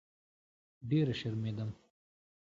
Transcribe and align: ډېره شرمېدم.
ډېره 0.89 1.13
شرمېدم. 1.19 1.69